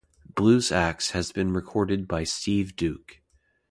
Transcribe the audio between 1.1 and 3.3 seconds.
has been recorded by Steve Duke.